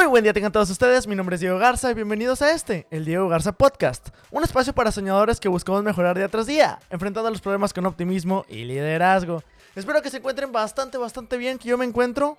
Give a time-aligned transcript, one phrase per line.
[0.00, 2.86] Muy buen día tengan todos ustedes, mi nombre es Diego Garza y bienvenidos a este,
[2.90, 7.28] el Diego Garza Podcast, un espacio para soñadores que buscamos mejorar día tras día, enfrentando
[7.28, 9.42] los problemas con optimismo y liderazgo.
[9.76, 12.38] Espero que se encuentren bastante, bastante bien, que yo me encuentro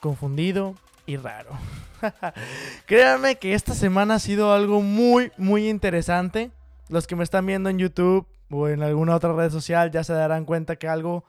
[0.00, 1.50] confundido y raro.
[2.86, 6.52] Créanme que esta semana ha sido algo muy, muy interesante.
[6.88, 10.14] Los que me están viendo en YouTube o en alguna otra red social ya se
[10.14, 11.26] darán cuenta que algo,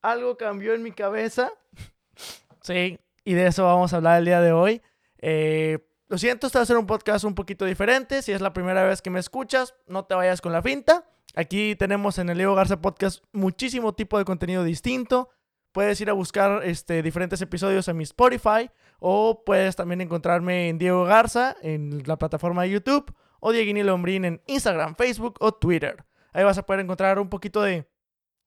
[0.00, 1.52] algo cambió en mi cabeza.
[2.62, 4.80] sí, y de eso vamos a hablar el día de hoy.
[5.22, 8.20] Eh, lo siento, este va a ser un podcast un poquito diferente.
[8.20, 11.06] Si es la primera vez que me escuchas, no te vayas con la finta.
[11.34, 15.30] Aquí tenemos en el Leo Garza Podcast muchísimo tipo de contenido distinto.
[15.72, 20.76] Puedes ir a buscar este, diferentes episodios en mi Spotify o puedes también encontrarme en
[20.76, 26.04] Diego Garza en la plataforma de YouTube o Dieguini Lombrín en Instagram, Facebook o Twitter.
[26.34, 27.88] Ahí vas a poder encontrar un poquito de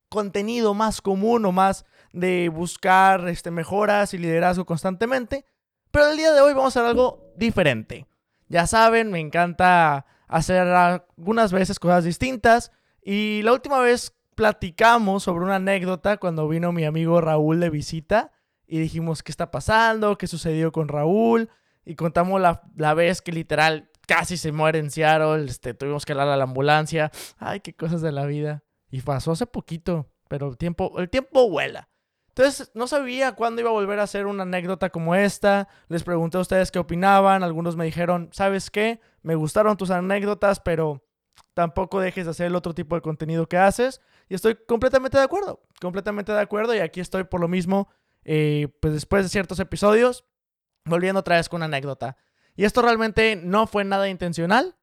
[0.09, 5.45] contenido más común o más de buscar este, mejoras y liderazgo constantemente.
[5.96, 8.05] Pero el día de hoy vamos a hacer algo diferente.
[8.49, 12.74] Ya saben, me encanta hacer algunas veces cosas distintas.
[13.01, 18.34] Y la última vez platicamos sobre una anécdota cuando vino mi amigo Raúl de visita.
[18.68, 21.49] Y dijimos qué está pasando, qué sucedió con Raúl.
[21.85, 25.46] Y contamos la, vez que literal casi se muere en Seattle.
[25.46, 27.10] Este, tuvimos que hablar a la ambulancia.
[27.38, 28.66] Ay, qué cosas de la vida.
[28.91, 31.88] Y pasó hace poquito, pero el tiempo, el tiempo vuela.
[32.38, 35.70] Entonces, no sabía cuándo iba a volver a hacer una anécdota como esta.
[35.88, 37.44] Les pregunté a ustedes qué opinaban.
[37.44, 39.00] Algunos me dijeron, ¿sabes qué?
[39.22, 41.02] Me gustaron tus anécdotas, pero
[41.54, 44.02] tampoco dejes de hacer el otro tipo de contenido que haces.
[44.28, 45.62] Y estoy completamente de acuerdo.
[45.80, 46.76] Completamente de acuerdo.
[46.76, 47.88] Y aquí estoy por lo mismo,
[48.26, 50.26] eh, pues después de ciertos episodios,
[50.84, 52.18] volviendo otra vez con una anécdota.
[52.58, 54.76] Y esto realmente no fue nada intencional,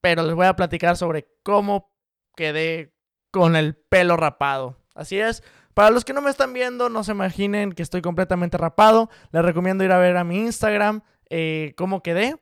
[0.00, 1.92] pero les voy a platicar sobre cómo
[2.36, 2.94] quedé
[3.32, 4.78] con el pelo rapado.
[4.94, 5.42] Así es,
[5.74, 9.08] para los que no me están viendo, no se imaginen que estoy completamente rapado.
[9.30, 12.36] Les recomiendo ir a ver a mi Instagram eh, cómo quedé.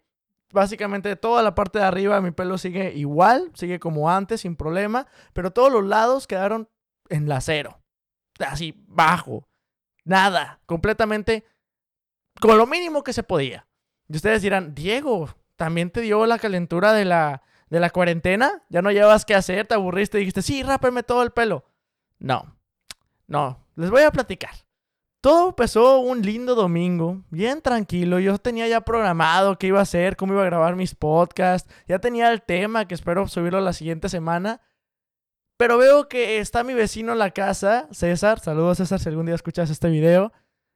[0.53, 5.07] Básicamente toda la parte de arriba mi pelo sigue igual, sigue como antes, sin problema.
[5.33, 6.69] Pero todos los lados quedaron
[7.09, 7.81] en la cero.
[8.41, 9.49] Así, bajo.
[10.05, 10.61] Nada.
[10.67, 11.45] Completamente
[12.41, 13.69] con lo mínimo que se podía.
[14.09, 18.65] Y ustedes dirán, Diego, ¿también te dio la calentura de la, de la cuarentena?
[18.71, 19.69] ¿Ya no llevas qué hacer?
[19.69, 20.19] ¿Te aburriste?
[20.19, 21.65] Y dijiste, sí, rápeme todo el pelo.
[22.19, 22.60] No,
[23.31, 24.51] no, les voy a platicar.
[25.21, 28.19] Todo empezó un lindo domingo, bien tranquilo.
[28.19, 31.73] Yo tenía ya programado qué iba a hacer, cómo iba a grabar mis podcasts.
[31.87, 34.61] Ya tenía el tema que espero subirlo la siguiente semana.
[35.57, 38.41] Pero veo que está mi vecino en la casa, César.
[38.41, 40.33] Saludos, César, si algún día escuchas este video.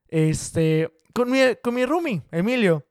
[0.06, 2.86] Este, con mi, con mi roomie, Emilio.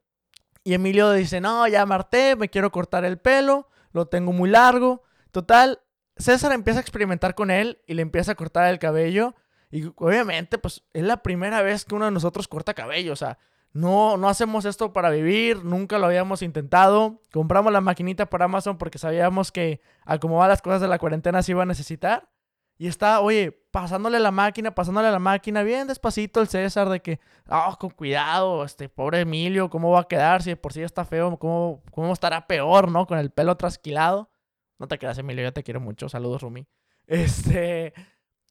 [0.66, 5.04] Y Emilio dice: No, ya Marté, me quiero cortar el pelo, lo tengo muy largo.
[5.32, 5.80] Total,
[6.18, 9.36] César empieza a experimentar con él y le empieza a cortar el cabello.
[9.74, 13.12] Y obviamente, pues es la primera vez que uno de nosotros corta cabello.
[13.12, 13.40] O sea,
[13.72, 17.20] no, no hacemos esto para vivir, nunca lo habíamos intentado.
[17.32, 21.00] Compramos la maquinita por Amazon porque sabíamos que a cómo van las cosas de la
[21.00, 22.30] cuarentena se iba a necesitar.
[22.78, 27.20] Y está, oye, pasándole la máquina, pasándole la máquina, bien despacito el César de que,
[27.50, 30.44] oh, con cuidado, este pobre Emilio, ¿cómo va a quedar?
[30.44, 33.08] Si por sí está feo, ¿cómo, cómo estará peor, no?
[33.08, 34.30] Con el pelo trasquilado.
[34.78, 36.10] No te quedas, Emilio, ya te quiero mucho.
[36.10, 36.68] Saludos, Rumi.
[37.06, 37.94] Este,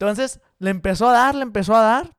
[0.03, 2.17] entonces le empezó a dar, le empezó a dar.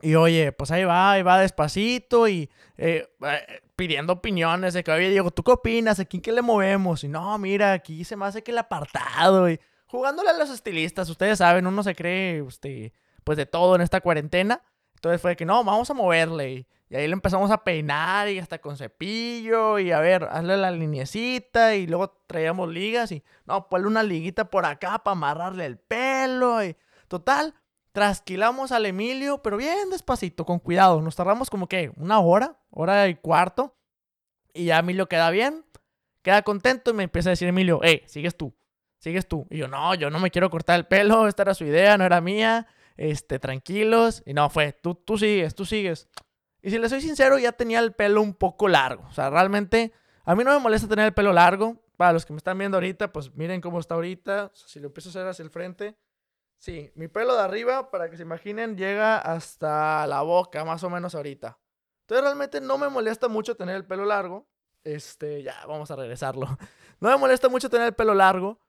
[0.00, 2.48] Y oye, pues ahí va, ahí va despacito y
[2.78, 5.98] eh, eh, pidiendo opiniones de que, oye, Diego, ¿tú qué opinas?
[5.98, 7.02] ¿Aquí qué le movemos?
[7.02, 9.50] Y no, mira, aquí se me hace que el apartado.
[9.50, 12.92] Y jugándole a los estilistas, ustedes saben, uno se cree, este,
[13.24, 14.62] pues de todo en esta cuarentena.
[14.94, 16.68] Entonces fue que no, vamos a moverle.
[16.90, 20.70] Y ahí le empezamos a peinar y hasta con cepillo y a ver, hazle la
[20.70, 25.76] linecita y luego traíamos ligas y no, ponle una liguita por acá para amarrarle el
[25.78, 26.62] pelo
[27.10, 27.54] Total,
[27.90, 31.02] trasquilamos al Emilio, pero bien despacito, con cuidado.
[31.02, 33.76] Nos tardamos como que una hora, hora y cuarto.
[34.54, 35.64] Y ya Emilio queda bien,
[36.22, 38.54] queda contento y me empieza a decir Emilio, hey, sigues tú,
[39.00, 39.44] sigues tú.
[39.50, 42.04] Y yo, no, yo no me quiero cortar el pelo, esta era su idea, no
[42.04, 42.68] era mía.
[42.96, 44.22] Este, tranquilos.
[44.24, 46.08] Y no, fue, tú, tú sigues, tú sigues.
[46.62, 49.04] Y si le soy sincero, ya tenía el pelo un poco largo.
[49.08, 49.92] O sea, realmente,
[50.24, 51.82] a mí no me molesta tener el pelo largo.
[51.96, 54.52] Para los que me están viendo ahorita, pues miren cómo está ahorita.
[54.54, 55.96] si lo empiezo a hacer hacia el frente,
[56.60, 60.90] Sí, mi pelo de arriba, para que se imaginen, llega hasta la boca, más o
[60.90, 61.58] menos ahorita.
[62.02, 64.46] Entonces realmente no me molesta mucho tener el pelo largo.
[64.84, 66.46] Este, ya, vamos a regresarlo.
[67.00, 68.60] No me molesta mucho tener el pelo largo,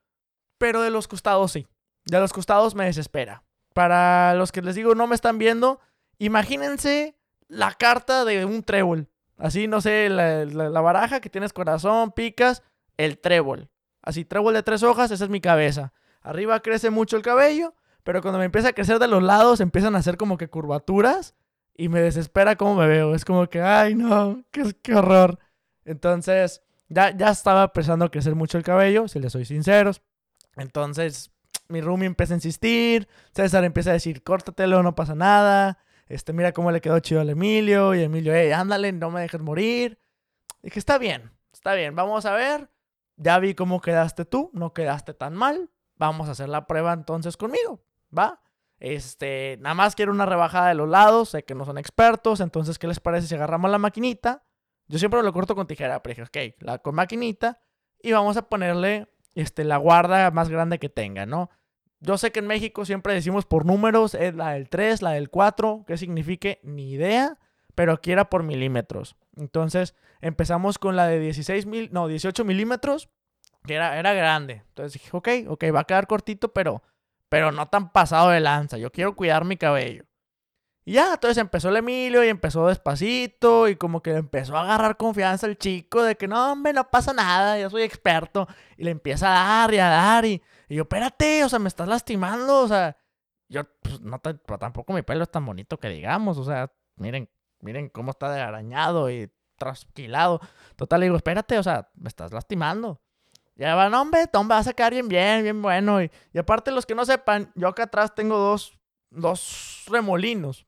[0.56, 1.68] pero de los costados sí.
[2.06, 3.44] De los costados me desespera.
[3.74, 5.80] Para los que les digo no me están viendo,
[6.16, 7.14] imagínense
[7.48, 9.10] la carta de un trébol.
[9.36, 12.62] Así, no sé, la, la baraja que tienes corazón, picas,
[12.96, 13.68] el trébol.
[14.00, 15.92] Así, trébol de tres hojas, esa es mi cabeza.
[16.22, 17.74] Arriba crece mucho el cabello
[18.04, 21.34] pero cuando me empieza a crecer de los lados, empiezan a hacer como que curvaturas.
[21.74, 23.14] y me desespera cómo me veo.
[23.14, 25.38] Es como que, ay, no, qué, horror.
[25.84, 30.02] Entonces, ya, ya estaba empezando a crecer mucho el cabello, si les soy sinceros.
[30.56, 31.32] Entonces,
[31.68, 35.78] mi roomie empieza a insistir, César empieza a decir, córtatelo, no pasa nada.
[36.06, 37.94] Este, mira cómo le quedó chido al Emilio.
[37.94, 39.98] Y Emilio, hey, ándale, no me dejes morir.
[40.62, 42.70] Dije, está bien, está bien, vamos a ver.
[43.16, 45.70] Ya vi cómo quedaste tú, no quedaste tan mal.
[45.96, 47.84] Vamos a hacer la prueba entonces conmigo,
[48.16, 48.40] ¿va?
[48.78, 52.78] Este, nada más quiero una rebajada de los lados, sé que no son expertos, entonces,
[52.78, 54.42] ¿qué les parece si agarramos la maquinita?
[54.88, 57.60] Yo siempre lo corto con tijera, pero dije, ok, la, con maquinita
[58.02, 61.48] y vamos a ponerle este, la guarda más grande que tenga, ¿no?
[62.00, 65.30] Yo sé que en México siempre decimos por números, es la del 3, la del
[65.30, 67.38] 4, qué signifique, ni idea,
[67.76, 69.14] pero aquí era por milímetros.
[69.36, 73.08] Entonces empezamos con la de 16 mil, no, 18 milímetros,
[73.64, 74.64] que era, era grande.
[74.70, 76.82] Entonces dije, ok, ok, va a quedar cortito, pero
[77.32, 78.76] pero no tan pasado de lanza.
[78.76, 80.04] Yo quiero cuidar mi cabello.
[80.84, 84.98] Y ya, entonces empezó el Emilio y empezó despacito y como que empezó a agarrar
[84.98, 88.46] confianza el chico de que no, hombre, no pasa nada, yo soy experto.
[88.76, 91.88] Y le empieza a dar y a dar y, yo, espérate, o sea, me estás
[91.88, 92.98] lastimando, o sea,
[93.48, 97.30] yo, pues, no tampoco mi pelo es tan bonito que digamos, o sea, miren,
[97.60, 100.38] miren cómo está de arañado y trasquilado.
[100.76, 103.01] Total, le digo, espérate, o sea, me estás lastimando.
[103.54, 106.02] Ya van, hombre, Tom va a sacar bien, bien, bien bueno.
[106.02, 108.78] Y, aparte, los que no sepan, yo acá atrás tengo dos,
[109.10, 110.66] dos remolinos.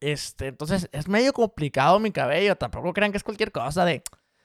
[0.00, 2.56] Este, entonces es medio complicado mi cabello.
[2.56, 4.02] Tampoco crean que es cualquier cosa de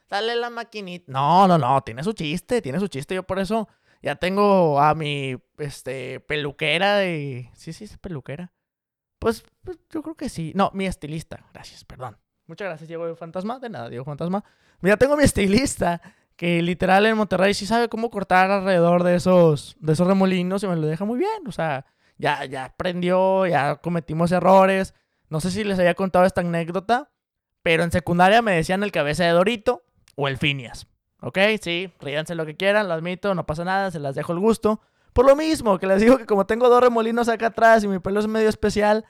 [0.08, 1.10] dale la maquinita.
[1.12, 3.14] No, no, no, tiene su chiste, tiene su chiste.
[3.14, 3.68] Yo por eso
[4.02, 7.50] ya tengo a mi este, peluquera de.
[7.54, 8.52] Sí, sí, es peluquera.
[9.18, 10.52] Pues, pues, yo creo que sí.
[10.54, 11.44] No, mi estilista.
[11.52, 12.16] Gracias, perdón.
[12.46, 13.58] Muchas gracias, Diego Fantasma.
[13.58, 14.44] De nada, Diego Fantasma.
[14.80, 16.00] Ya tengo mi estilista
[16.38, 20.68] que literal en Monterrey sí sabe cómo cortar alrededor de esos, de esos remolinos y
[20.68, 21.48] me lo deja muy bien.
[21.48, 21.84] O sea,
[22.16, 24.94] ya, ya aprendió, ya cometimos errores.
[25.30, 27.10] No sé si les había contado esta anécdota,
[27.64, 29.82] pero en secundaria me decían el cabeza de Dorito
[30.14, 30.86] o el Finias.
[31.22, 31.38] ¿Ok?
[31.60, 34.80] Sí, ríanse lo que quieran, lo admito, no pasa nada, se las dejo el gusto.
[35.12, 37.98] Por lo mismo, que les digo que como tengo dos remolinos acá atrás y mi
[37.98, 39.04] pelo es medio especial,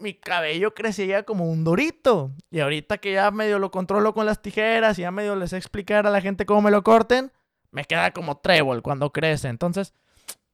[0.00, 2.32] mi cabello crecía como un dorito.
[2.50, 6.06] Y ahorita que ya medio lo controlo con las tijeras y ya medio les explicar
[6.06, 7.32] a la gente cómo me lo corten,
[7.70, 9.48] me queda como trébol cuando crece.
[9.48, 9.94] Entonces,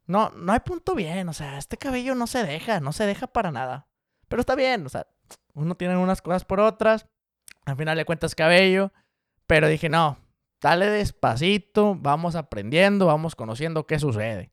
[0.07, 1.29] no, no hay punto bien.
[1.29, 3.89] O sea, este cabello no se deja, no se deja para nada.
[4.29, 5.07] Pero está bien, o sea,
[5.55, 7.07] uno tiene unas cosas por otras.
[7.65, 8.93] Al final de cuentas, cabello.
[9.47, 10.19] Pero dije, no,
[10.61, 14.51] dale despacito, vamos aprendiendo, vamos conociendo qué sucede.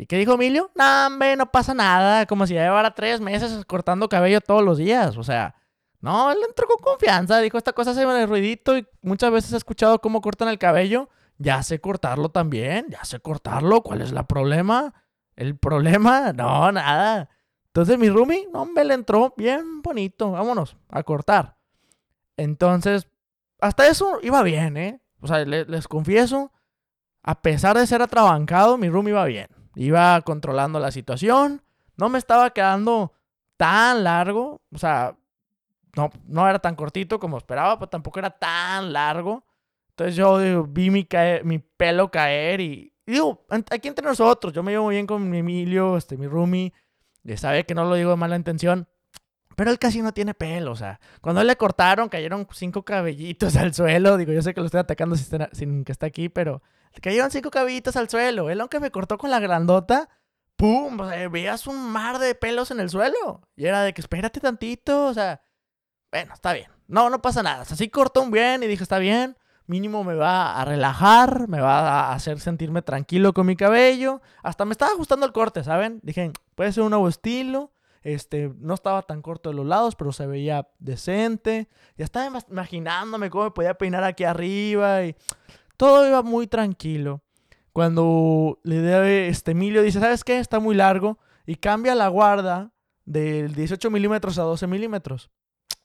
[0.00, 0.70] ¿Y qué dijo Emilio?
[0.76, 2.24] No, hombre, no pasa nada.
[2.24, 5.18] Como si ya llevara tres meses cortando cabello todos los días.
[5.18, 5.54] O sea,
[6.00, 7.38] no, él entró con confianza.
[7.40, 11.10] Dijo, esta cosa se ve ruidito y muchas veces he escuchado cómo cortan el cabello.
[11.36, 12.86] Ya sé cortarlo también.
[12.88, 13.82] Ya sé cortarlo.
[13.82, 14.94] ¿Cuál es el problema?
[15.36, 16.32] ¿El problema?
[16.34, 17.28] No, nada.
[17.66, 20.30] Entonces mi roomie, no, hombre, le entró bien bonito.
[20.30, 21.58] Vámonos a cortar.
[22.38, 23.06] Entonces,
[23.60, 25.02] hasta eso iba bien, ¿eh?
[25.20, 26.52] O sea, les confieso,
[27.22, 29.59] a pesar de ser atrabancado, mi roomie iba bien.
[29.74, 31.62] Iba controlando la situación.
[31.96, 33.12] No me estaba quedando
[33.56, 34.60] tan largo.
[34.72, 35.16] O sea,
[35.96, 39.44] no, no era tan cortito como esperaba, pero tampoco era tan largo.
[39.90, 41.06] Entonces yo vi mi,
[41.44, 45.38] mi pelo caer y, digo, aquí entre nosotros, yo me llevo muy bien con mi
[45.38, 46.72] Emilio, este, mi roomie.
[47.22, 48.88] Ya sabe que no lo digo de mala intención.
[49.60, 53.74] Pero él casi no tiene pelo, o sea, cuando le cortaron, cayeron cinco cabellitos al
[53.74, 54.16] suelo.
[54.16, 56.62] Digo, yo sé que lo estoy atacando sin que esté aquí, pero
[57.02, 58.48] cayeron cinco cabellitos al suelo.
[58.48, 60.08] Él, aunque me cortó con la grandota,
[60.56, 60.96] ¡pum!
[61.30, 63.42] veías un mar de pelos en el suelo.
[63.54, 65.42] Y era de que espérate tantito, o sea,
[66.10, 66.70] bueno, está bien.
[66.88, 67.60] No, no pasa nada.
[67.60, 69.36] así cortó un bien y dije, está bien.
[69.66, 74.22] Mínimo me va a relajar, me va a hacer sentirme tranquilo con mi cabello.
[74.42, 76.00] Hasta me estaba gustando el corte, ¿saben?
[76.02, 77.72] Dije, puede ser un nuevo estilo.
[78.02, 81.68] Este, no estaba tan corto de los lados, pero se veía decente.
[81.96, 85.14] Ya estaba imaginándome cómo me podía peinar aquí arriba y
[85.76, 87.22] todo iba muy tranquilo.
[87.72, 90.38] Cuando le debe, este Emilio dice, ¿sabes qué?
[90.38, 91.18] Está muy largo.
[91.46, 92.72] Y cambia la guarda
[93.04, 95.30] del 18 milímetros a 12 milímetros.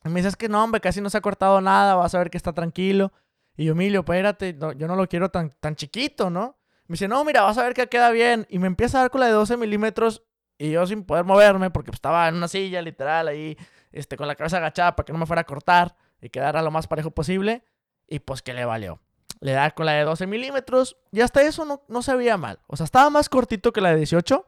[0.04, 2.20] Y me dice, es que no, hombre, casi no se ha cortado nada, vas a
[2.20, 3.12] ver que está tranquilo.
[3.58, 6.58] Y yo, Emilio, espérate, yo no lo quiero tan, tan chiquito, ¿no?
[6.88, 8.46] Me dice, no, mira, vas a ver que queda bien.
[8.50, 10.24] Y me empieza a dar con la de 12 milímetros
[10.58, 13.58] y yo sin poder moverme porque pues, estaba en una silla literal ahí,
[13.92, 16.72] este, con la cabeza agachada para que no me fuera a cortar y quedara lo
[16.72, 17.64] más parejo posible.
[18.08, 19.02] Y pues que le valió
[19.40, 22.60] le da con la de 12 milímetros y hasta eso no, no se veía mal.
[22.68, 24.48] O sea, estaba más cortito que la de 18.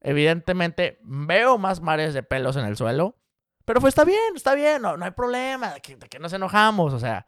[0.00, 3.16] Evidentemente veo más mares de pelos en el suelo.
[3.64, 6.92] Pero pues está bien, está bien, no, no hay problema, que, que nos enojamos.
[6.92, 7.26] O sea,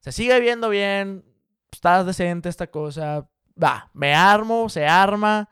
[0.00, 1.24] se sigue viendo bien,
[1.70, 3.28] está decente esta cosa.
[3.62, 5.48] Va, me armo, se arma.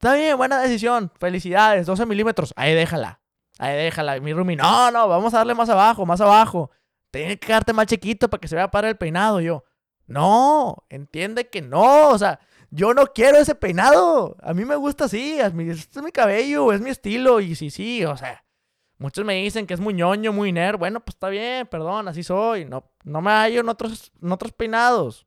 [0.00, 1.12] Está bien, buena decisión.
[1.20, 2.54] Felicidades, 12 milímetros.
[2.56, 3.20] Ahí déjala.
[3.58, 4.18] Ahí déjala.
[4.18, 6.70] Mi Rumi, no, no, vamos a darle más abajo, más abajo.
[7.10, 9.42] Tiene que quedarte más chiquito para que se vea para el peinado.
[9.42, 9.62] yo,
[10.06, 12.08] no, entiende que no.
[12.08, 12.40] O sea,
[12.70, 14.38] yo no quiero ese peinado.
[14.40, 15.38] A mí me gusta así.
[15.38, 17.38] Este es mi cabello, es mi estilo.
[17.40, 18.42] Y sí, sí, o sea.
[18.96, 20.78] Muchos me dicen que es muy ñoño, muy nerd.
[20.78, 22.64] Bueno, pues está bien, perdón, así soy.
[22.64, 25.26] No, no me hallo en otros, en otros peinados.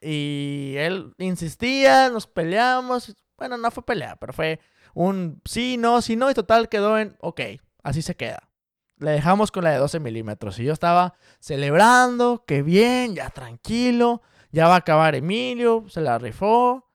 [0.00, 3.16] Y él insistía, nos peleamos.
[3.38, 4.60] Bueno, no fue pelea, pero fue
[4.94, 6.30] un sí, no, sí, no.
[6.30, 7.40] Y total quedó en, ok,
[7.82, 8.50] así se queda.
[8.98, 10.58] Le dejamos con la de 12 milímetros.
[10.58, 14.22] Y yo estaba celebrando, que bien, ya tranquilo.
[14.50, 16.90] Ya va a acabar Emilio, se la rifó.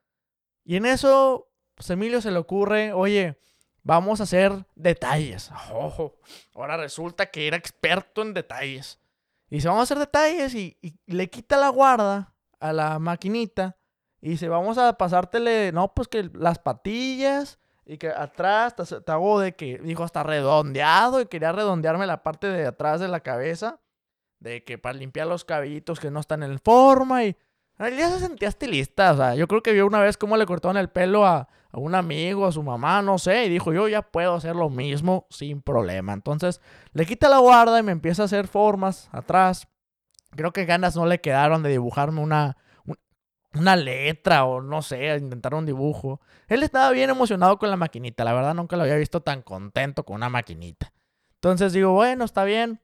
[0.66, 3.38] Y en eso, pues Emilio se le ocurre, oye,
[3.84, 5.52] vamos a hacer detalles.
[5.72, 6.18] Ojo,
[6.56, 9.00] ahora resulta que era experto en detalles.
[9.50, 13.78] Y dice, vamos a hacer detalles y, le quita la guarda a la maquinita.
[14.24, 19.42] Y dice, vamos a pasártele, no, pues que las patillas y que atrás te, hago
[19.42, 23.82] de que, dijo, hasta redondeado y quería redondearme la parte de atrás de la cabeza.
[24.39, 27.36] De que para limpiar los cabellitos que no están en forma y...
[27.77, 30.77] Ya se sentía estilista, o sea, yo creo que vio una vez cómo le cortaron
[30.77, 34.03] el pelo a, a un amigo, a su mamá, no sé, y dijo, yo ya
[34.03, 36.13] puedo hacer lo mismo sin problema.
[36.13, 36.62] Entonces
[36.94, 39.68] le quita la guarda y me empieza a hacer formas atrás.
[40.32, 42.56] Creo que ganas no le quedaron de dibujarme una,
[43.55, 46.22] una letra o no sé, intentar un dibujo.
[46.48, 50.03] Él estaba bien emocionado con la maquinita, la verdad nunca lo había visto tan contento
[50.03, 50.93] con una maquinita.
[51.36, 52.81] Entonces digo, bueno, está bien.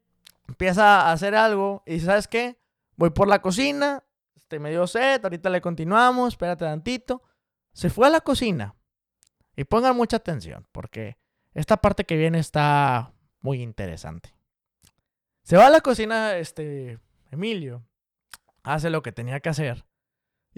[0.47, 2.59] Empieza a hacer algo y ¿sabes qué?
[2.95, 4.03] Voy por la cocina,
[4.35, 7.21] este, me dio sed, ahorita le continuamos, espérate tantito.
[7.71, 8.75] Se fue a la cocina,
[9.59, 11.17] y pongan mucha atención, porque
[11.53, 13.11] esta parte que viene está
[13.41, 14.33] muy interesante.
[15.43, 16.97] Se va a la cocina, este,
[17.29, 17.83] Emilio,
[18.63, 19.83] hace lo que tenía que hacer.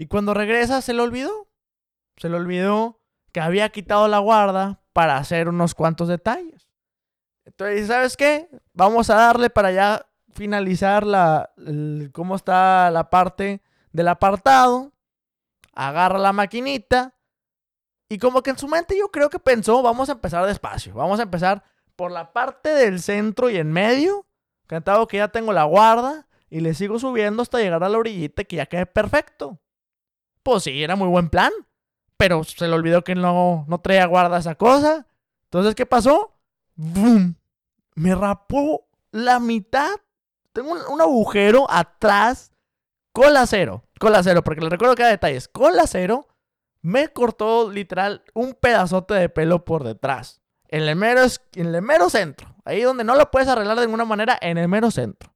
[0.02, 1.46] Y cuando regresa, se le olvidó.
[2.16, 2.98] Se le olvidó
[3.30, 6.68] que había quitado la guarda para hacer unos cuantos detalles.
[7.44, 8.48] Entonces, ¿sabes qué?
[8.72, 10.04] Vamos a darle para ya
[10.34, 11.52] finalizar la,
[12.10, 14.92] cómo está la parte del apartado.
[15.72, 17.14] Agarra la maquinita
[18.08, 21.20] y como que en su mente yo creo que pensó, vamos a empezar despacio, vamos
[21.20, 21.62] a empezar
[21.94, 24.26] por la parte del centro y en medio,
[24.66, 28.42] cantado que ya tengo la guarda, y le sigo subiendo hasta llegar a la orillita
[28.42, 29.61] que ya quede perfecto.
[30.42, 31.52] Pues sí, era muy buen plan,
[32.16, 35.06] pero se le olvidó que no, no traía guarda esa cosa.
[35.44, 36.34] Entonces, ¿qué pasó?
[36.74, 37.34] ¡Bum!
[37.94, 39.90] Me rapó la mitad.
[40.52, 42.52] Tengo un, un agujero atrás,
[43.12, 46.26] cola cero, cola cero, porque le recuerdo cada detalle, cola cero
[46.82, 50.42] me cortó literal un pedazote de pelo por detrás.
[50.68, 51.22] En el mero,
[51.54, 52.54] en el mero centro.
[52.64, 55.32] Ahí donde no lo puedes arreglar de ninguna manera, en el mero centro.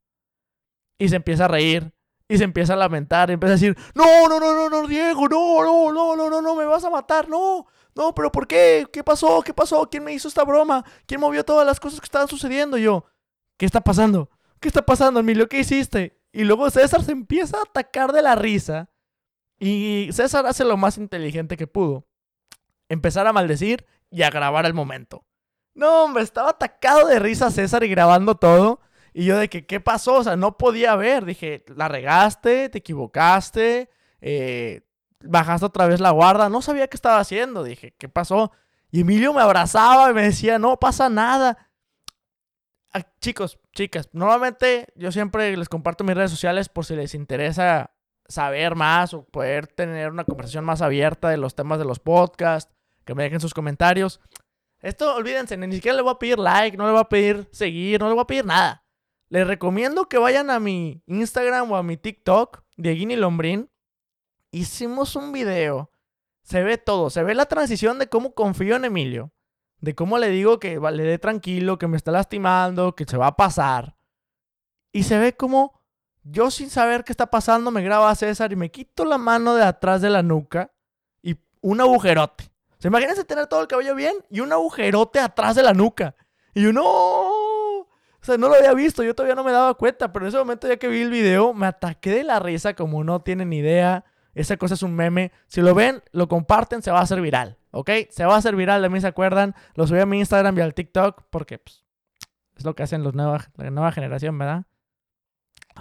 [0.98, 1.92] Y se empieza a reír.
[2.28, 3.30] Y se empieza a lamentar.
[3.30, 6.42] Y empieza a decir, no, no, no, no, no, Diego, no, no, no, no, no,
[6.42, 7.66] no, me vas a matar, no.
[7.94, 8.86] No, pero ¿por qué?
[8.92, 9.42] ¿Qué pasó?
[9.42, 9.88] ¿Qué pasó?
[9.88, 10.84] ¿Quién me hizo esta broma?
[11.06, 12.76] ¿Quién movió todas las cosas que estaban sucediendo?
[12.76, 13.06] yo,
[13.56, 14.30] ¿qué está pasando?
[14.60, 15.48] ¿Qué está pasando, Emilio?
[15.48, 16.20] ¿Qué hiciste?
[16.32, 18.90] Y luego César se empieza a atacar de la risa.
[19.58, 22.06] Y César hace lo más inteligente que pudo.
[22.88, 25.24] Empezar a maldecir y a grabar el momento.
[25.74, 28.80] No, hombre, estaba atacado de risa César y grabando todo.
[29.18, 30.16] Y yo de que, ¿qué pasó?
[30.16, 31.24] O sea, no podía ver.
[31.24, 33.88] Dije, la regaste, te equivocaste,
[34.20, 34.82] eh,
[35.24, 36.50] bajaste otra vez la guarda.
[36.50, 37.64] No sabía qué estaba haciendo.
[37.64, 38.52] Dije, ¿qué pasó?
[38.90, 41.70] Y Emilio me abrazaba y me decía, no pasa nada.
[42.92, 47.92] Ah, chicos, chicas, normalmente yo siempre les comparto mis redes sociales por si les interesa
[48.28, 52.70] saber más o poder tener una conversación más abierta de los temas de los podcasts,
[53.06, 54.20] que me dejen sus comentarios.
[54.80, 57.98] Esto, olvídense, ni siquiera le voy a pedir like, no le voy a pedir seguir,
[57.98, 58.82] no le voy a pedir nada.
[59.28, 63.70] Les recomiendo que vayan a mi Instagram o a mi TikTok, Dieguini Lombrín.
[64.52, 65.90] Hicimos un video.
[66.42, 69.32] Se ve todo, se ve la transición de cómo confío en Emilio.
[69.80, 73.28] De cómo le digo que le dé tranquilo, que me está lastimando, que se va
[73.28, 73.96] a pasar.
[74.92, 75.82] Y se ve como
[76.22, 79.54] yo sin saber qué está pasando me graba a César y me quito la mano
[79.54, 80.72] de atrás de la nuca
[81.22, 82.50] y un agujerote.
[82.78, 86.14] ¿Se imagínense tener todo el cabello bien y un agujerote atrás de la nuca?
[86.54, 87.25] Y yo, no.
[88.28, 90.76] No lo había visto, yo todavía no me daba cuenta, pero en ese momento ya
[90.76, 94.04] que vi el video, me ataqué de la risa como no tienen idea.
[94.34, 95.32] Esa cosa es un meme.
[95.46, 97.90] Si lo ven, lo comparten, se va a hacer viral, ¿ok?
[98.10, 99.54] Se va a hacer viral, de mí se acuerdan.
[99.74, 101.84] Lo subí a mi Instagram y al TikTok porque pues,
[102.56, 104.64] es lo que hacen los nueva, la nueva generación, ¿verdad?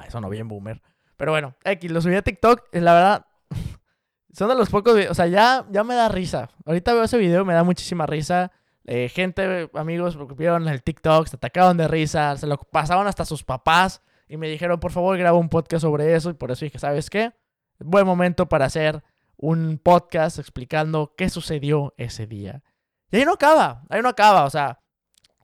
[0.07, 0.81] eso no bien boomer.
[1.17, 2.63] Pero bueno, X, lo subí a TikTok.
[2.73, 3.25] Y la verdad,
[4.33, 6.49] son de los pocos O sea, ya, ya me da risa.
[6.65, 8.51] Ahorita veo ese video, me da muchísima risa.
[8.88, 13.44] Eh, gente, amigos, vieron el TikTok, se atacaron de risa, se lo pasaban hasta sus
[13.44, 16.30] papás y me dijeron, por favor, graba un podcast sobre eso.
[16.30, 17.34] Y por eso dije, ¿sabes qué?
[17.80, 19.04] Buen momento para hacer
[19.38, 22.63] un podcast explicando qué sucedió ese día.
[23.12, 24.46] Y ahí no acaba, ahí no acaba.
[24.46, 24.80] O sea,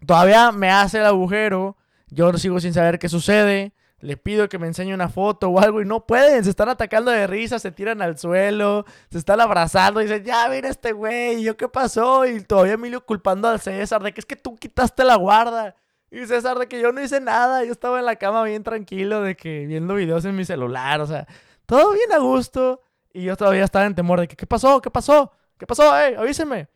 [0.06, 4.68] todavía me hace el agujero, yo sigo sin saber qué sucede, le pido que me
[4.68, 8.02] enseñe una foto o algo y no pueden, se están atacando de risa, se tiran
[8.02, 12.26] al suelo, se están abrazando y dicen, ya mira este güey, ¿yo qué pasó?
[12.26, 15.76] Y todavía Emilio culpando al César de que es que tú quitaste la guarda.
[16.10, 19.22] Y César de que yo no hice nada, yo estaba en la cama bien tranquilo
[19.22, 21.28] de que viendo videos en mi celular, o sea,
[21.66, 22.82] todo bien a gusto.
[23.14, 24.82] Y yo todavía estaba en temor de que, ¿qué pasó?
[24.82, 25.32] ¿Qué pasó?
[25.58, 25.98] ¿Qué pasó?
[25.98, 26.68] ¡Ey, avíseme!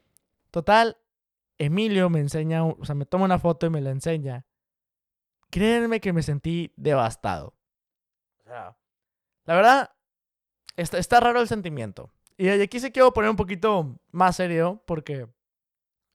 [0.52, 0.98] Total,
[1.58, 4.46] Emilio me enseña, o sea, me toma una foto y me la enseña.
[5.56, 7.54] Créanme que me sentí devastado.
[8.40, 8.78] O sea,
[9.46, 9.92] la verdad,
[10.76, 12.12] está, está raro el sentimiento.
[12.36, 15.30] Y aquí se quiero poner un poquito más serio porque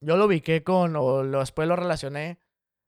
[0.00, 2.38] yo lo ubiqué con, o después lo relacioné,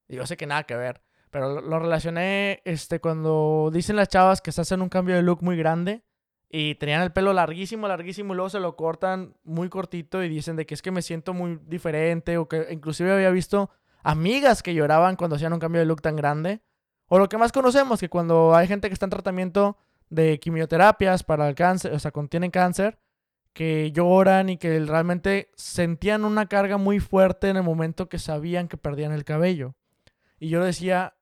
[0.07, 4.09] y yo sé que nada que ver, pero lo, lo relacioné este, cuando dicen las
[4.09, 6.03] chavas que se hacen un cambio de look muy grande
[6.51, 10.57] y tenían el pelo larguísimo, larguísimo, y luego se lo cortan muy cortito y dicen
[10.57, 13.71] de que es que me siento muy diferente, o que inclusive había visto
[14.03, 16.61] amigas que lloraban cuando hacían un cambio de look tan grande.
[17.07, 19.77] O lo que más conocemos, que cuando hay gente que está en tratamiento
[20.09, 22.99] de quimioterapias para el cáncer, o sea, cuando tienen cáncer,
[23.53, 28.69] que lloran y que realmente sentían una carga muy fuerte en el momento que sabían
[28.69, 29.75] que perdían el cabello.
[30.39, 31.15] Y yo decía,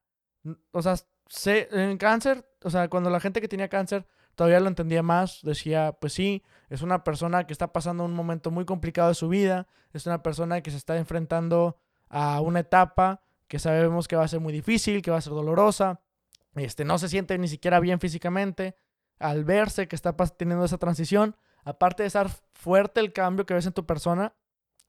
[0.71, 0.95] o sea,
[1.27, 4.07] sé, en cáncer, o sea, cuando la gente que tenía cáncer
[4.41, 5.41] todavía lo entendía más.
[5.43, 9.29] Decía, pues sí, es una persona que está pasando un momento muy complicado de su
[9.29, 11.77] vida, es una persona que se está enfrentando
[12.11, 15.33] a una etapa que sabemos que va a ser muy difícil, que va a ser
[15.33, 16.01] dolorosa,
[16.55, 18.77] este, no se siente ni siquiera bien físicamente
[19.19, 23.67] al verse que está teniendo esa transición, aparte de estar fuerte el cambio que ves
[23.67, 24.35] en tu persona,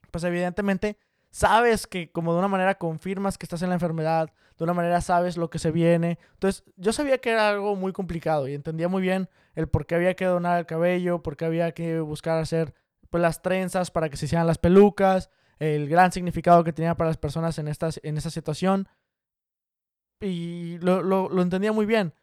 [0.09, 0.97] pues evidentemente
[1.29, 5.01] sabes que como de una manera confirmas que estás en la enfermedad, de una manera
[5.01, 6.19] sabes lo que se viene.
[6.33, 9.95] Entonces yo sabía que era algo muy complicado y entendía muy bien el por qué
[9.95, 12.73] había que donar el cabello, por qué había que buscar hacer
[13.09, 15.29] pues, las trenzas para que se hicieran las pelucas,
[15.61, 18.89] el gran significado que tenía para las personas en, esta, en esa situación.
[20.19, 22.15] Y lo, lo, entendía muy bien.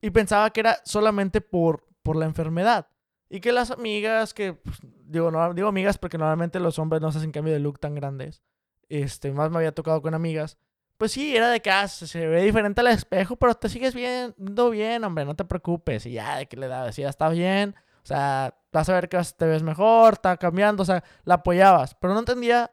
[0.00, 2.88] Y pensaba que era solamente por, por la enfermedad.
[3.30, 7.12] Y que las amigas, que pues, digo, no, digo amigas porque normalmente los hombres no
[7.12, 8.42] se hacen cambio de look tan grandes.
[8.88, 10.58] Este, más me había tocado con amigas.
[10.96, 14.70] Pues sí, era de que ah, se ve diferente al espejo, pero te sigues viendo
[14.70, 16.06] bien, hombre, no te preocupes.
[16.06, 17.76] Y ya, de que le da, decía, está bien.
[18.02, 21.94] O sea, vas a ver que te ves mejor, está cambiando, o sea, la apoyabas.
[21.94, 22.72] Pero no entendía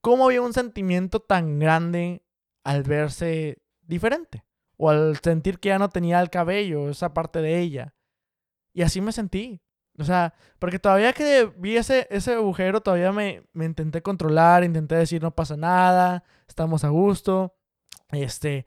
[0.00, 2.22] cómo había un sentimiento tan grande
[2.64, 4.44] al verse diferente.
[4.76, 7.94] O al sentir que ya no tenía el cabello, esa parte de ella.
[8.72, 9.60] Y así me sentí.
[9.98, 14.94] O sea, porque todavía que vi ese, ese agujero, todavía me, me, intenté controlar, intenté
[14.94, 17.56] decir no pasa nada, estamos a gusto.
[18.12, 18.66] Este,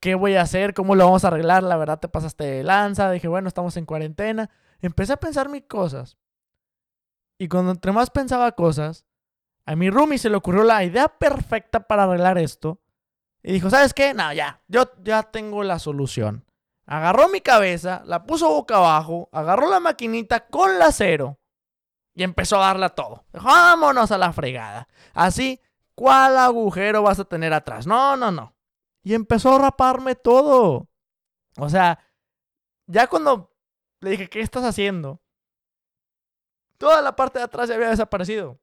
[0.00, 0.74] ¿qué voy a hacer?
[0.74, 1.62] ¿Cómo lo vamos a arreglar?
[1.62, 3.10] La verdad te pasaste de lanza.
[3.10, 4.50] Dije, bueno, estamos en cuarentena.
[4.80, 6.16] Empecé a pensar mis cosas.
[7.38, 9.06] Y cuando entre más pensaba cosas,
[9.64, 12.80] a mi roomie se le ocurrió la idea perfecta para arreglar esto.
[13.42, 14.14] Y dijo, ¿sabes qué?
[14.14, 16.44] No, ya, yo ya tengo la solución.
[16.86, 21.38] Agarró mi cabeza, la puso boca abajo, agarró la maquinita con la cero
[22.18, 23.24] y empezó a darla todo.
[23.32, 24.88] vámonos a la fregada.
[25.14, 25.60] Así,
[25.94, 27.86] ¿cuál agujero vas a tener atrás?
[27.86, 28.56] No, no, no.
[29.04, 30.88] Y empezó a raparme todo.
[31.58, 31.98] O sea,
[32.86, 33.47] ya cuando
[34.00, 35.20] le dije, ¿qué estás haciendo?
[36.76, 38.60] Toda la parte de atrás ya había desaparecido.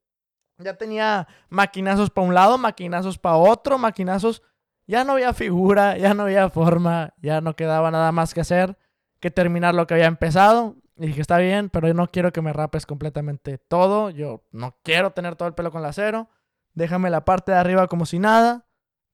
[0.57, 4.41] Ya tenía maquinazos para un lado, maquinazos para otro, maquinazos
[4.87, 8.77] ya no había figura, ya no había forma, ya no quedaba nada más que hacer
[9.19, 10.75] que terminar lo que había empezado.
[10.97, 14.11] Y dije, está bien, pero yo no quiero que me rapes completamente todo.
[14.11, 16.29] Yo no quiero tener todo el pelo con la cero.
[16.73, 18.67] Déjame la parte de arriba como si nada.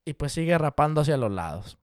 [0.04, 1.78] Y pues sigue rapando hacia los lados.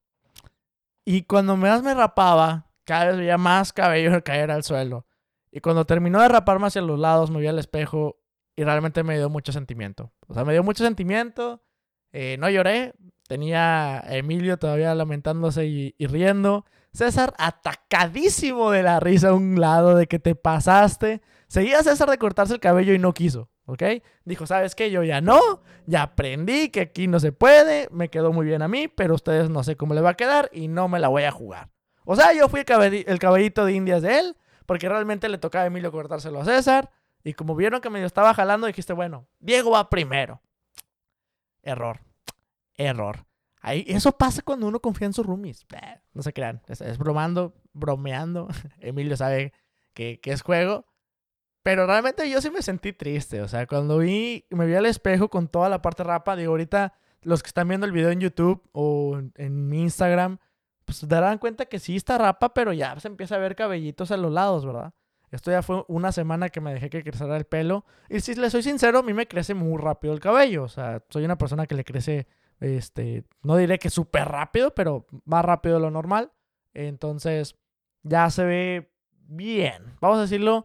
[1.07, 5.07] Y cuando más me rapaba, cada vez veía más cabello caer al suelo.
[5.53, 8.17] Y cuando terminó de raparme hacia los lados, me vi al espejo
[8.57, 10.11] y realmente me dio mucho sentimiento.
[10.27, 11.63] O sea, me dio mucho sentimiento.
[12.13, 12.95] Eh, no lloré,
[13.29, 16.65] Tenía a Emilio todavía lamentándose y, riendo.
[16.95, 21.21] César atacadísimo de la risa a un lado de que te pasaste.
[21.47, 23.83] Seguía César de cortarse el cabello y no quiso, ¿ok?
[24.25, 24.91] Dijo, ¿sabes qué?
[24.91, 28.69] Yo ya no, ya aprendí que aquí no se puede, me quedó muy bien a
[28.69, 31.25] mí, pero ustedes no sé cómo le va a quedar y no me la voy
[31.25, 31.69] a jugar.
[32.11, 35.67] O sea, yo fui el, cabellito de indias de él, porque realmente le tocaba a
[35.67, 36.91] Emilio cortárselo a César,
[37.23, 40.41] y como vieron que me estaba jalando, dijiste, bueno, Diego va primero.
[41.63, 42.01] Error
[42.79, 43.27] error.
[43.61, 45.67] Ahí, eso pasa cuando uno confía en sus roomies.
[46.15, 46.63] no se crean.
[46.69, 48.49] Es, bromando, bromeando.
[48.81, 49.53] Emilio sabe
[49.93, 50.87] que, que, es juego.
[51.63, 53.43] Pero realmente yo sí me sentí triste.
[53.43, 56.95] O sea, cuando vi, me vi al espejo con toda la parte rapa, digo, ahorita
[57.23, 60.39] los que están viendo el video en YouTube o en mi Instagram,
[60.89, 64.17] pues darán cuenta que sí está rapa, pero ya se empieza a ver cabellitos a
[64.17, 64.95] los lados, ¿verdad?
[65.31, 67.85] Esto ya fue una semana que me dejé que creciera el pelo.
[68.09, 70.63] Y si le soy sincero, a mí me crece muy rápido el cabello.
[70.63, 72.27] O sea, soy una persona que le crece
[72.61, 76.33] Este, no diré que súper rápido, pero más rápido de lo normal.
[76.73, 77.55] Entonces,
[78.03, 79.99] ya se ve bien.
[80.01, 80.65] Vamos a decirlo,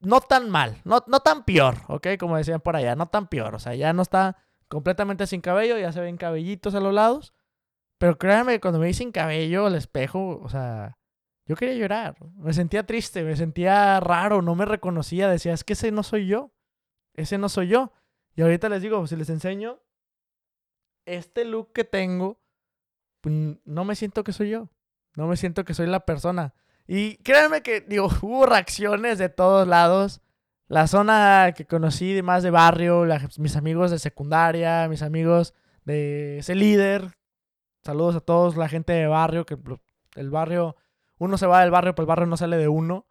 [0.00, 2.08] no tan mal, no, no tan peor, ¿ok?
[2.20, 3.54] Como decían por allá, no tan peor.
[3.54, 4.36] O sea, ya no está
[4.68, 7.32] completamente sin cabello, ya se ven cabellitos a los lados.
[7.98, 10.98] Pero créanme cuando me sin cabello al espejo, o sea,
[11.46, 12.16] yo quería llorar.
[12.36, 15.28] Me sentía triste, me sentía raro, no me reconocía.
[15.28, 16.52] Decía, es que ese no soy yo.
[17.14, 17.92] Ese no soy yo.
[18.36, 19.80] Y ahorita les digo, si les enseño
[21.06, 22.40] este look que tengo,
[23.20, 23.34] pues,
[23.64, 24.68] no me siento que soy yo.
[25.16, 26.54] No me siento que soy la persona.
[26.86, 30.20] Y créanme que, digo, hubo reacciones de todos lados.
[30.68, 33.06] La zona que conocí más de barrio,
[33.38, 37.16] mis amigos de secundaria, mis amigos de ese líder.
[37.88, 39.56] Saludos a todos, la gente de barrio, que
[40.16, 40.76] el barrio,
[41.16, 43.06] uno se va del barrio, pero el barrio no sale de uno.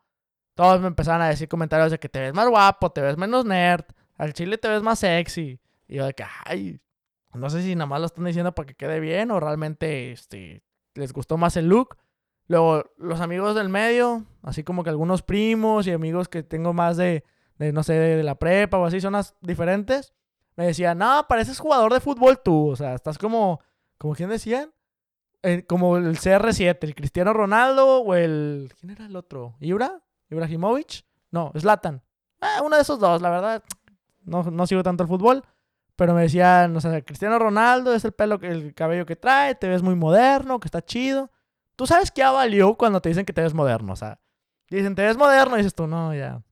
[0.53, 3.43] Todos me empezaron a decir comentarios de que te ves más guapo, te ves menos
[3.43, 3.85] nerd,
[4.17, 5.59] al chile te ves más sexy.
[5.87, 6.79] Y yo de que, ay,
[7.33, 10.61] no sé si nada más lo están diciendo para que quede bien o realmente este,
[10.93, 11.97] les gustó más el look.
[12.45, 16.97] Luego, los amigos del medio, así como que algunos primos y amigos que tengo más
[16.97, 17.23] de,
[17.57, 20.13] de no sé, de, la prepa o así, zonas diferentes,
[20.55, 22.67] me decían, no, pareces jugador de fútbol tú.
[22.67, 23.59] O sea, estás como,
[23.97, 24.73] como quién decían,
[25.43, 29.55] eh, como el CR7, el Cristiano Ronaldo o el, ¿quién era el otro?
[29.59, 30.01] ¿Ibra?
[30.29, 31.05] ¿Ibrahimovic?
[31.31, 32.01] No, Zlatan.
[32.41, 33.63] Eh, uno de esos dos, la verdad.
[34.23, 35.43] No, no sigo tanto el fútbol.
[35.95, 39.67] Pero me decían, o sea, Cristiano Ronaldo es el pelo, el cabello que trae, te
[39.67, 41.31] ves muy moderno, que está chido.
[41.75, 44.19] Tú sabes que ya valió cuando te dicen que te ves moderno, o sea,
[44.69, 46.43] dicen, te ves moderno, y dices tú, no, ya.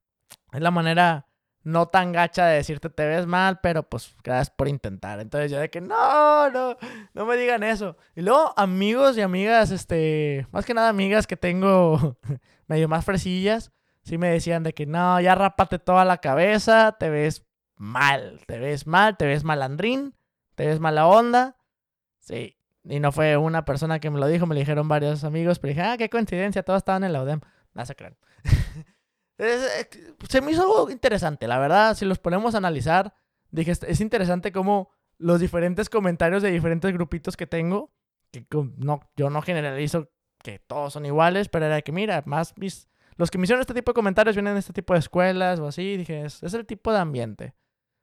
[0.51, 1.24] Es la manera
[1.65, 5.19] no tan gacha de decirte te ves mal, pero pues gracias por intentar.
[5.19, 6.77] Entonces yo de que no, no,
[7.13, 7.97] no me digan eso.
[8.15, 12.17] Y luego amigos y amigas, este, más que nada amigas que tengo
[12.67, 13.71] medio más fresillas,
[14.03, 17.43] sí me decían de que no, ya rápate toda la cabeza, te ves
[17.77, 18.41] mal.
[18.45, 20.13] Te ves mal, te ves malandrín,
[20.53, 21.57] te ves mala onda.
[22.19, 22.57] Sí.
[22.83, 25.69] Y no fue una persona que me lo dijo, me lo dijeron varios amigos, pero
[25.69, 27.41] dije, ah, qué coincidencia, todos estaban en la UDEM.
[27.73, 28.15] No se crean.
[29.37, 33.13] Se me hizo algo interesante, la verdad, si los ponemos a analizar,
[33.51, 37.93] dije, es interesante cómo los diferentes comentarios de diferentes grupitos que tengo,
[38.31, 38.45] que
[38.77, 40.09] no, yo no generalizo
[40.43, 43.73] que todos son iguales, pero era que, mira, más mis, los que me hicieron este
[43.73, 46.91] tipo de comentarios vienen de este tipo de escuelas o así, dije, es el tipo
[46.91, 47.55] de ambiente.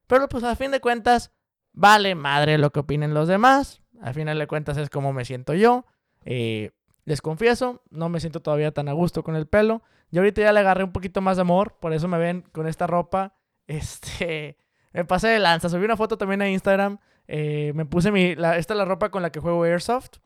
[0.06, 1.32] Pero pues a fin de cuentas,
[1.72, 3.82] vale madre lo que opinen los demás.
[4.00, 5.86] A final de cuentas es como me siento yo.
[6.24, 6.72] Eh,
[7.04, 9.82] les confieso, no me siento todavía tan a gusto con el pelo.
[10.10, 12.66] Y ahorita ya le agarré un poquito más de amor, por eso me ven con
[12.66, 13.34] esta ropa.
[13.68, 14.58] Este,
[14.92, 15.68] me pasé de lanza.
[15.68, 16.98] Subí una foto también a Instagram.
[17.26, 20.18] Eh, me puse mi, esta es la ropa con la que juego Airsoft.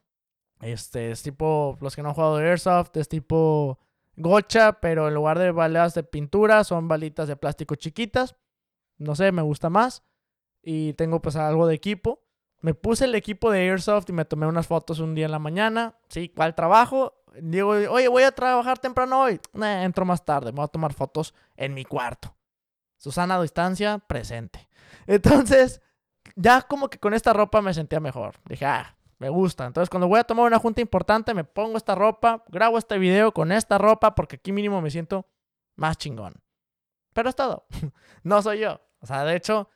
[0.63, 3.79] Este, es tipo, los que no han jugado Airsoft, es tipo
[4.17, 8.37] gocha, pero en lugar de balas de pintura son balitas de plástico chiquitas
[8.99, 10.03] no sé, me gusta más.
[10.63, 12.23] Y tengo pues algo de equipo.
[12.67, 15.39] Me puse el equipo de Airsoft y me tomé unas fotos un día en la
[15.39, 15.95] mañana.
[16.09, 17.15] Sí, ¿cuál trabajo?
[17.41, 19.41] Digo, oye, voy a trabajar temprano hoy.
[19.55, 22.35] entro más tarde, me voy a tomar fotos en mi cuarto.
[22.97, 24.69] Susana a distancia, presente.
[25.07, 25.81] Entonces,
[26.35, 28.35] ya como que con esta ropa me sentía mejor.
[28.49, 29.65] Dije, ah, me gusta.
[29.65, 33.31] Entonces, cuando voy a tomar una junta importante, me pongo esta ropa, grabo este video
[33.31, 35.29] con esta ropa, porque aquí mínimo me siento
[35.77, 36.43] más chingón.
[37.13, 37.69] Pero es todo.
[38.25, 38.81] no soy yo.
[38.99, 39.71] O sea, de hecho,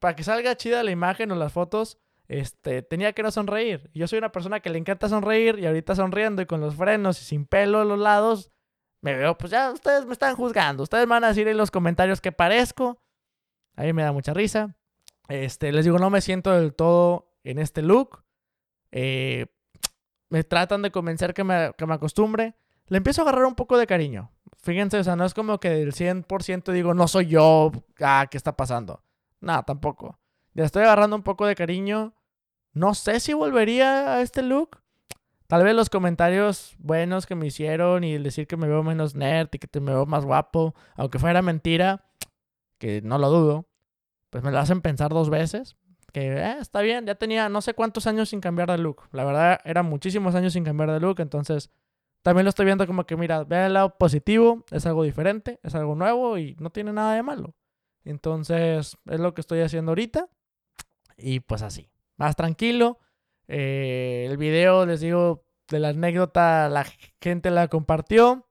[0.00, 3.90] para que salga chida la imagen o las fotos, este, tenía que no sonreír.
[3.94, 7.20] Yo soy una persona que le encanta sonreír y ahorita sonriendo y con los frenos
[7.20, 8.50] y sin pelo a los lados,
[9.00, 10.82] me veo, pues ya ustedes me están juzgando.
[10.82, 13.02] Ustedes van a decir en los comentarios que parezco.
[13.76, 14.76] A mí me da mucha risa.
[15.28, 18.24] Este, les digo, no me siento del todo en este look.
[18.92, 19.46] Eh,
[20.30, 22.54] me tratan de convencer que me, que me acostumbre.
[22.86, 24.30] Le empiezo a agarrar un poco de cariño.
[24.62, 28.38] Fíjense, o sea, no es como que del 100% digo, no soy yo, ah, ¿qué
[28.38, 29.02] está pasando?
[29.40, 30.18] Nada, tampoco.
[30.54, 32.14] Ya estoy agarrando un poco de cariño.
[32.72, 34.80] No sé si volvería a este look.
[35.46, 39.14] Tal vez los comentarios buenos que me hicieron y el decir que me veo menos
[39.14, 42.04] nerd y que te me veo más guapo, aunque fuera mentira,
[42.78, 43.68] que no lo dudo,
[44.30, 45.76] pues me lo hacen pensar dos veces.
[46.12, 49.02] Que eh, está bien, ya tenía no sé cuántos años sin cambiar de look.
[49.12, 51.70] La verdad, eran muchísimos años sin cambiar de look, entonces
[52.22, 55.74] también lo estoy viendo como que, mira, ve el lado positivo, es algo diferente, es
[55.74, 57.54] algo nuevo y no tiene nada de malo.
[58.02, 60.28] Entonces, es lo que estoy haciendo ahorita.
[61.16, 62.98] Y pues así, más tranquilo.
[63.48, 66.86] Eh, el video, les digo, de la anécdota, la
[67.20, 68.46] gente la compartió.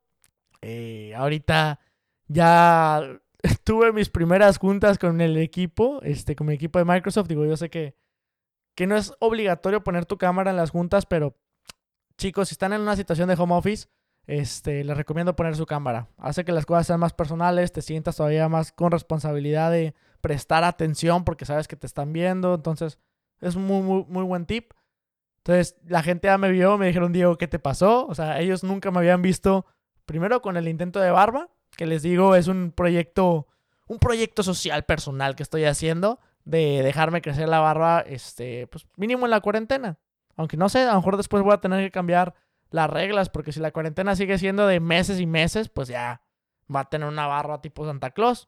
[0.62, 1.80] Eh, ahorita
[2.28, 3.02] ya
[3.64, 7.28] tuve mis primeras juntas con el equipo, este, con mi equipo de Microsoft.
[7.28, 7.96] Digo, yo sé que,
[8.76, 11.38] que no es obligatorio poner tu cámara en las juntas, pero
[12.18, 13.88] chicos, si están en una situación de home office,
[14.26, 16.08] este, les recomiendo poner su cámara.
[16.18, 19.94] Hace que las cosas sean más personales, te sientas todavía más con responsabilidad de
[20.24, 22.56] prestar atención porque sabes que te están viendo.
[22.56, 22.98] Entonces,
[23.42, 24.72] Es muy, muy, muy buen tip.
[25.40, 28.08] Entonces, la gente ya me vio, me dijeron, Diego, ¿qué te pasó?
[28.08, 29.66] O sea, ellos nunca me habían visto,
[30.06, 33.48] primero con el intento de barba, que les digo, es un proyecto,
[33.86, 39.26] un proyecto social personal que estoy haciendo de dejarme crecer la barba, este, pues mínimo
[39.26, 40.00] en la cuarentena.
[40.38, 42.34] Aunque no sé, a lo mejor después voy a tener que cambiar
[42.70, 46.22] las reglas, porque si la cuarentena sigue siendo de meses y meses, pues ya
[46.74, 48.48] va a tener una barba tipo Santa Claus.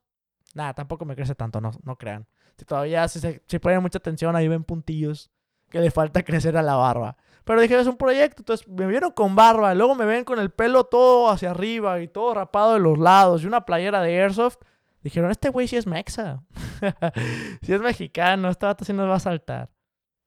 [0.55, 2.25] Nada, tampoco me crece tanto, no, no crean.
[2.57, 5.29] Si todavía si se, si ponen mucha atención, ahí ven puntillos
[5.69, 7.17] que le falta crecer a la barba.
[7.43, 10.49] Pero dije, es un proyecto, entonces me vieron con barba, luego me ven con el
[10.49, 14.57] pelo todo hacia arriba y todo rapado de los lados y una playera de Airsoft.
[15.03, 16.43] Dijeron, este güey sí es mexa.
[17.61, 19.69] sí es mexicano, este vato sí nos va a saltar.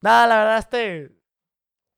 [0.01, 1.19] Nada, la verdad, este...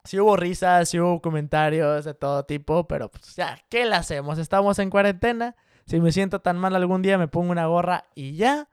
[0.04, 4.38] Sí hubo risas, sí hubo comentarios de todo tipo, pero pues ya, ¿qué le hacemos?
[4.38, 5.54] Estamos en cuarentena.
[5.90, 8.68] Si me siento tan mal algún día, me pongo una gorra y ya.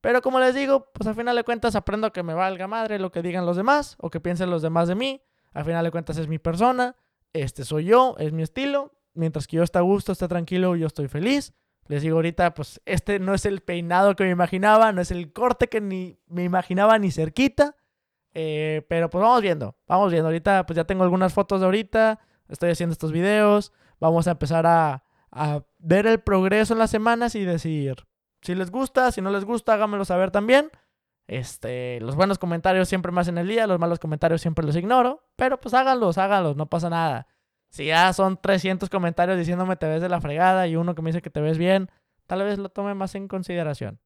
[0.00, 3.10] Pero como les digo, pues al final de cuentas aprendo que me valga madre lo
[3.10, 5.20] que digan los demás o que piensen los demás de mí.
[5.52, 6.94] Al final de cuentas es mi persona,
[7.32, 8.92] este soy yo, es mi estilo.
[9.14, 11.54] Mientras que yo esté a gusto, esté tranquilo, yo estoy feliz.
[11.88, 15.32] Les digo ahorita, pues este no es el peinado que me imaginaba, no es el
[15.32, 17.74] corte que ni me imaginaba ni cerquita.
[18.32, 20.28] Eh, pero pues vamos viendo, vamos viendo.
[20.28, 23.72] Ahorita pues ya tengo algunas fotos de ahorita, estoy haciendo estos videos.
[23.98, 25.02] Vamos a empezar a,
[25.32, 28.06] a ver el progreso en las semanas y decir
[28.42, 30.70] si les gusta, si no les gusta, háganmelo saber también.
[31.26, 35.22] Este, los buenos comentarios siempre me hacen el día, los malos comentarios siempre los ignoro,
[35.36, 37.26] pero pues háganlos, háganlos, no pasa nada.
[37.68, 41.10] Si ya son 300 comentarios diciéndome te ves de la fregada y uno que me
[41.10, 41.88] dice que te ves bien,
[42.26, 44.00] tal vez lo tome más en consideración.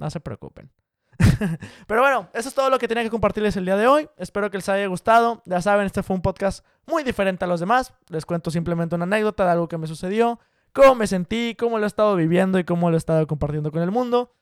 [0.00, 0.72] No se preocupen.
[1.86, 4.08] Pero bueno, eso es todo lo que tenía que compartirles el día de hoy.
[4.16, 5.42] Espero que les haya gustado.
[5.44, 7.94] Ya saben, este fue un podcast muy diferente a los demás.
[8.08, 10.40] Les cuento simplemente una anécdota de algo que me sucedió
[10.74, 13.80] cómo me sentí, cómo lo he estado viviendo y cómo lo he estado compartiendo con
[13.80, 14.34] el mundo.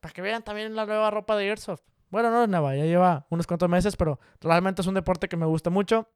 [0.00, 1.82] Para que vean también la nueva ropa de Airsoft.
[2.10, 5.36] Bueno, no es nueva, ya lleva unos cuantos meses, pero realmente es un deporte que
[5.36, 6.08] me gusta mucho.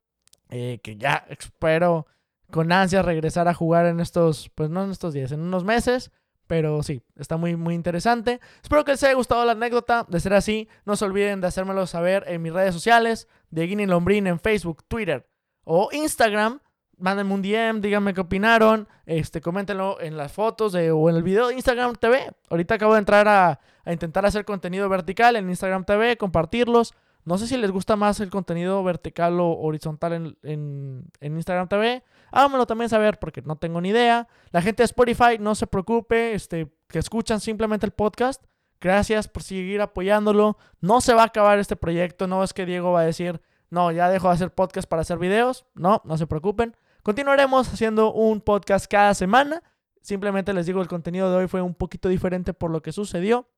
[0.48, 2.06] Eh, que ya espero
[2.50, 6.10] con ansia regresar a jugar en estos, pues no en estos días, en unos meses.
[6.46, 8.40] Pero sí, está muy, muy interesante.
[8.62, 10.06] Espero que les haya gustado la anécdota.
[10.08, 13.86] De ser así, no se olviden de hacérmelo saber en mis redes sociales, de Guinea
[13.86, 15.28] Lombrín en Facebook, Twitter
[15.64, 16.60] o Instagram
[16.98, 21.48] mándenme un DM, díganme qué opinaron, este, coméntenlo en las fotos o en el video
[21.48, 22.30] de Instagram TV.
[22.48, 26.94] Ahorita acabo de entrar a, intentar hacer contenido vertical en Instagram TV, compartirlos.
[27.24, 32.02] No sé si les gusta más el contenido vertical o horizontal en, Instagram TV.
[32.30, 34.28] Háganmelo también saber porque no tengo ni idea.
[34.50, 38.42] La gente de Spotify, no se preocupe, este, que escuchan simplemente el podcast.
[38.80, 40.58] Gracias por seguir apoyándolo.
[40.80, 42.26] No se va a acabar este proyecto.
[42.26, 45.18] No es que Diego va a decir, no, ya dejo de hacer podcast para hacer
[45.18, 45.64] videos.
[45.74, 46.76] No, no se preocupen.
[47.02, 49.60] Continuaremos haciendo un podcast cada semana.
[50.02, 53.48] Simplemente les digo, el contenido de hoy fue un poquito diferente por lo que sucedió.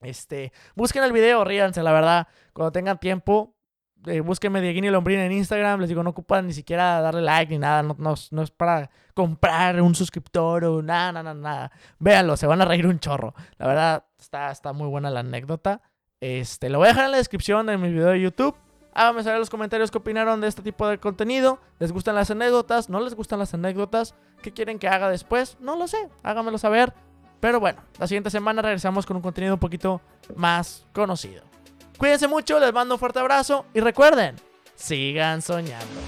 [0.00, 2.28] Este, busquen el video, ríanse, la verdad.
[2.54, 3.54] Cuando tengan tiempo,
[4.06, 5.80] eh, búsquenme Dieguini Lombrín en Instagram.
[5.80, 7.82] Les digo, no ocupan ni siquiera darle like ni nada.
[7.82, 11.72] No, es para comprar un suscriptor o nada, nada, nada.
[11.98, 13.34] Véanlo, se van a reír un chorro.
[13.58, 15.82] La verdad, está, está muy buena la anécdota.
[16.20, 18.56] Este, lo voy a dejar en la descripción de mi video de YouTube.
[18.96, 21.58] Háganme saber en los comentarios qué opinaron de este tipo de contenido.
[21.78, 22.88] ¿Les gustan las anécdotas?
[22.88, 24.14] ¿No les gustan las anécdotas?
[24.40, 25.58] ¿Qué quieren que haga después?
[25.60, 26.08] No lo sé.
[26.22, 26.94] Háganmelo saber.
[27.38, 30.00] Pero bueno, la siguiente semana regresamos con un contenido un poquito
[30.34, 31.42] más conocido.
[31.98, 34.36] Cuídense mucho, les mando un fuerte abrazo y recuerden,
[34.76, 36.00] sigan soñando.